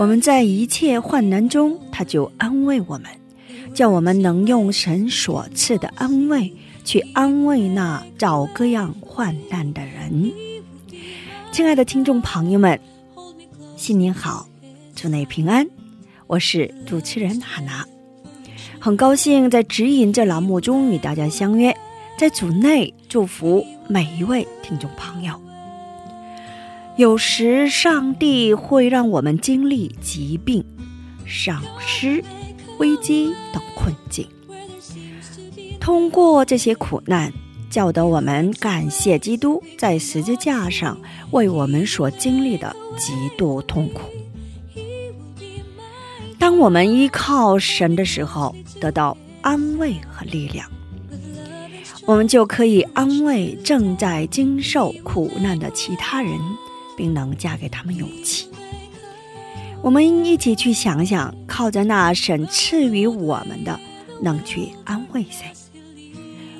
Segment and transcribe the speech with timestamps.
[0.00, 3.04] 我们在一切患难中，他就安慰我们，
[3.74, 6.50] 叫我们能用神所赐的安慰
[6.86, 10.32] 去安慰那找各样患难的人。
[11.52, 12.80] 亲爱的听众朋友们，
[13.76, 14.48] 新年好，
[14.96, 15.68] 祝你平安，
[16.26, 17.84] 我是主持人哈娜，
[18.78, 21.76] 很高兴在指引这栏目中与大家相约，
[22.18, 25.49] 在组内祝福每一位听众朋友。
[27.00, 30.62] 有时，上帝会让我们经历疾病、
[31.26, 32.22] 丧失、
[32.78, 34.28] 危机等困境。
[35.80, 37.32] 通过这些苦难，
[37.70, 44.02] 教导我们感谢基督在十字架上为我们所经历的极度痛苦。
[46.38, 50.68] 当我们依靠神的时候，得到安慰和力量，
[52.04, 56.38] 我们就可以安慰正在经受苦难的其他人。
[57.00, 58.46] 并能嫁给他们勇气。
[59.80, 63.80] 我们一起去想想，靠着那神赐予我们的，
[64.20, 65.50] 能去安慰谁？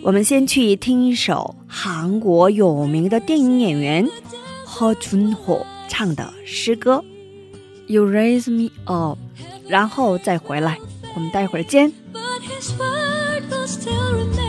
[0.01, 4.09] 我们先去听一首韩国有名的电影演员
[4.65, 7.05] 何준호唱的诗歌
[7.93, 9.19] 《You Raise Me Up》，
[9.69, 10.79] 然后再回来。
[11.15, 11.93] 我们待会儿见。
[12.15, 14.40] But his word will still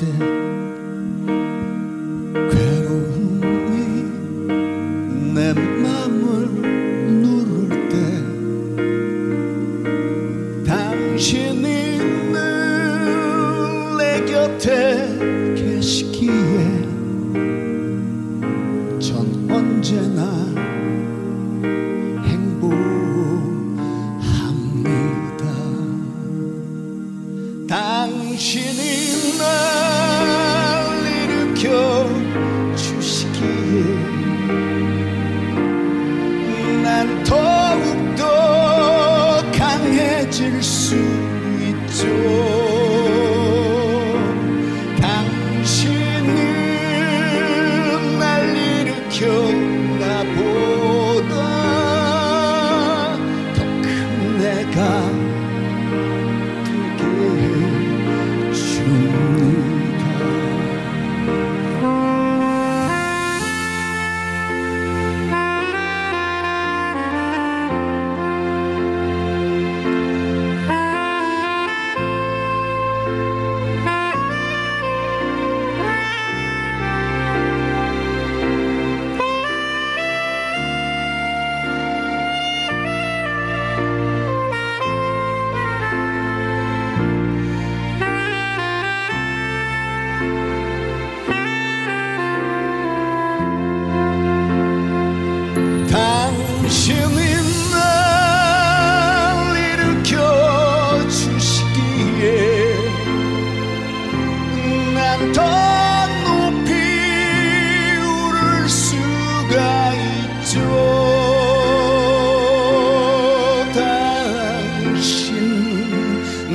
[0.00, 0.29] drifting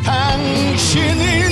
[0.04, 1.51] 당신이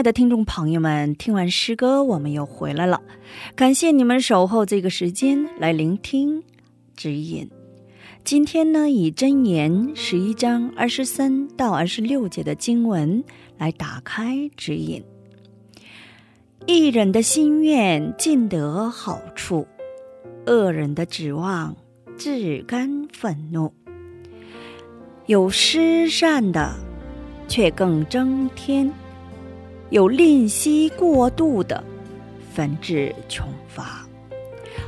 [0.00, 3.02] 亲爱的听众朋友们，听完诗歌，我们又回来了。
[3.54, 6.42] 感谢你们守候这个时间来聆听
[6.96, 7.50] 指引。
[8.24, 13.22] 今天呢，以箴言十一章二十三到二十六节的经文
[13.58, 15.04] 来打开指引。
[16.64, 19.68] 一人的心愿尽得好处，
[20.46, 21.76] 恶人的指望
[22.16, 23.70] 自甘愤怒。
[25.26, 26.74] 有施善的，
[27.48, 28.90] 却更增添。
[29.90, 31.82] 有吝惜过度的，
[32.52, 34.06] 反致穷乏；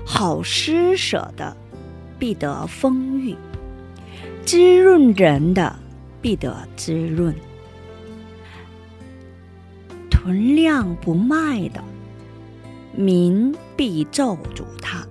[0.06, 1.56] 好施舍的，
[2.20, 3.34] 必得丰裕；
[4.44, 5.76] 滋润人的，
[6.20, 7.34] 必得滋润；
[10.08, 11.82] 囤量不卖的，
[12.94, 15.04] 民必咒诅他；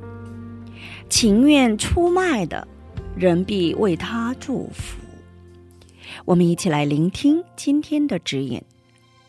[1.09, 2.65] 情愿出卖的，
[3.17, 4.97] 人必为他祝福。
[6.23, 8.63] 我们一起来聆听今天的指引。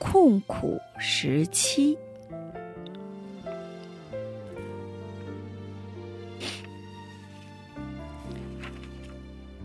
[0.04, 1.96] 困苦时期，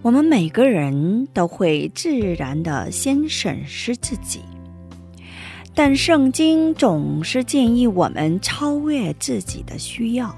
[0.04, 4.42] 我们每个人都会自然的先审视自己，
[5.74, 10.34] 但圣经总是建议我们超越自己的需要，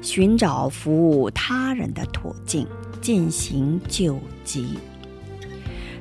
[0.00, 2.66] 寻找服务他人的途径，
[3.02, 4.66] 进行救济。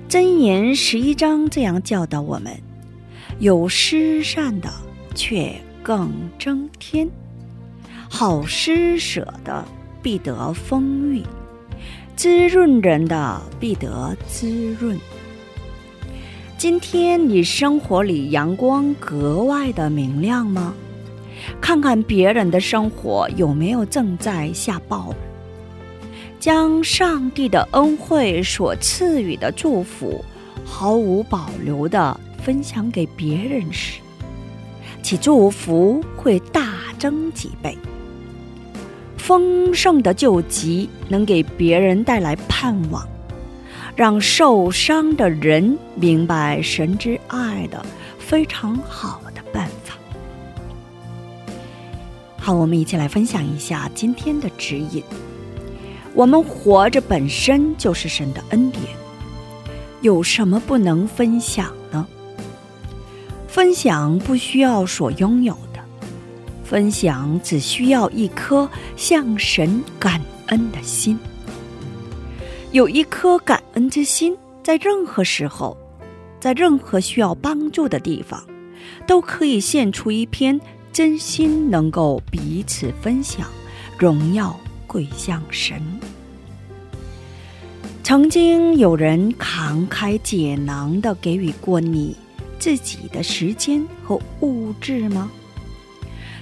[0.08, 2.67] 箴言十一章这样教导我们。
[3.40, 4.70] 有施善的，
[5.14, 5.54] 却
[5.84, 7.08] 更增添；
[8.10, 9.64] 好施舍的，
[10.02, 11.22] 必得丰裕；
[12.16, 15.00] 滋润人的，必得滋润。
[16.58, 20.74] 今天你生活里阳光格外的明亮吗？
[21.62, 25.16] 看看别人的生活有没有正在下暴雨？
[26.40, 30.26] 将上帝的恩惠所赐予的祝福，
[30.66, 32.20] 毫无保留的。
[32.38, 34.00] 分享给别人时，
[35.02, 37.78] 其祝福会大增几倍。
[39.18, 43.06] 丰盛的救急能给别人带来盼望，
[43.96, 47.86] 让受伤的人明白神之爱的
[48.18, 49.96] 非常好的办法。
[52.38, 55.04] 好，我们一起来分享一下今天的指引。
[56.14, 58.84] 我们活着本身就是神的恩典，
[60.02, 61.70] 有什么不能分享？
[63.48, 65.80] 分享不需要所拥有的，
[66.64, 71.18] 分享只需要一颗向神感恩的心。
[72.72, 75.76] 有一颗感恩之心，在任何时候，
[76.40, 78.44] 在任何需要帮助的地方，
[79.08, 80.60] 都可以献出一篇
[80.92, 83.48] 真心，能够彼此分享，
[83.98, 85.82] 荣耀归向神。
[88.04, 92.16] 曾经有人慷慨解囊的给予过你。
[92.60, 95.32] 自己的时间和物质吗？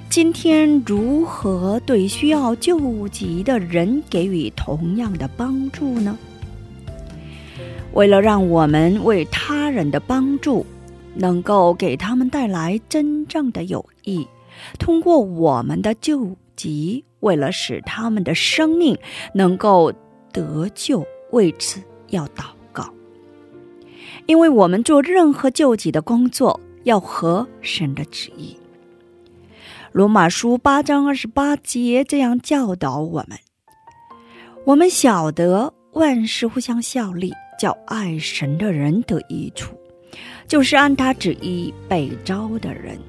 [0.09, 6.17] 今天如何对需要救急的人给予同样的帮助呢？
[7.93, 10.65] 为了让我们为他人的帮助
[11.15, 14.27] 能够给他们带来真正的友谊，
[14.77, 18.97] 通过我们的救急，为了使他们的生命
[19.33, 19.91] 能够
[20.31, 22.54] 得救，为此要祷。
[24.27, 28.57] 因为我们做任何救济的工作，要合神的旨意。
[29.91, 33.37] 罗马书八章二十八节这样教导我们：
[34.65, 39.75] 我们晓得万事互相效力，叫爱神的人得益处，
[40.47, 42.99] 就是按他旨意被招的人。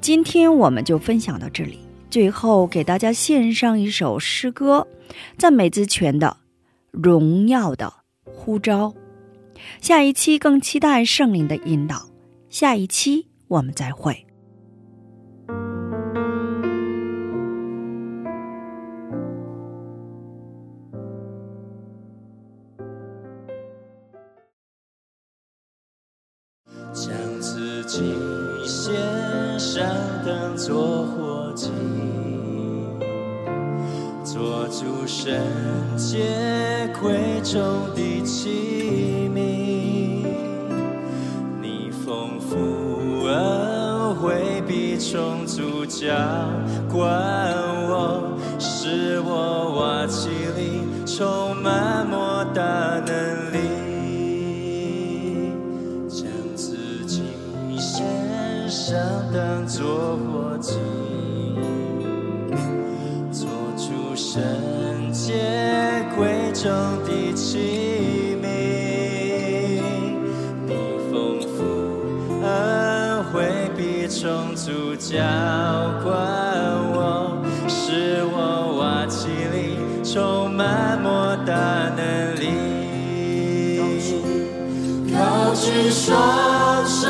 [0.00, 1.78] 今天我们就分享到这里。
[2.08, 4.86] 最后给大家献上一首诗歌，
[5.36, 6.36] 赞美之泉的
[7.02, 7.92] 《荣耀的
[8.24, 8.88] 呼召》。
[9.80, 12.08] 下一期更期待圣灵的引导。
[12.48, 14.22] 下一期我们再会。
[26.92, 28.00] 将自己
[28.64, 28.94] 献
[29.58, 29.84] 上，
[30.24, 31.70] 当作活祭，
[34.24, 35.30] 做主圣
[35.98, 37.60] 洁贵重
[37.94, 38.15] 的
[45.06, 46.08] 惠必充足浇
[46.90, 47.06] 灌
[47.88, 52.62] 我，使我瓦器里充满莫大
[53.06, 53.58] 能力。
[56.08, 57.22] 将自己
[57.78, 58.04] 献
[58.68, 58.98] 上，
[59.32, 60.74] 当作活祭，
[63.30, 64.42] 做出圣
[65.12, 66.70] 洁贵重
[67.04, 68.15] 的器
[74.66, 75.14] 充足浇
[76.02, 76.10] 灌
[76.90, 78.36] 我，使我
[78.80, 81.54] 瓦器里充满莫大
[81.94, 82.42] 能力。
[85.12, 87.06] 高举双手，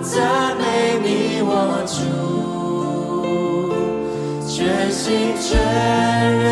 [0.00, 0.62] 赞美
[1.02, 1.98] 你我主，
[4.46, 5.58] 全心全
[6.38, 6.46] 人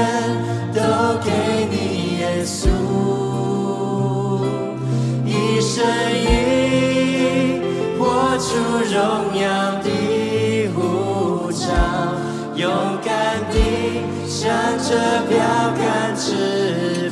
[0.75, 0.81] 都
[1.23, 1.31] 给
[1.71, 2.67] 你耶稣，
[5.25, 7.63] 一生一
[7.97, 8.03] 活
[8.37, 8.59] 出
[8.93, 8.93] 荣
[9.41, 9.47] 耀
[9.81, 9.87] 的，
[12.57, 12.71] 勇
[13.05, 15.39] 敢地向着标
[15.77, 17.04] 杆直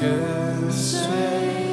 [0.00, 1.63] 跟随。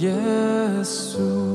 [0.00, 1.49] Jesús.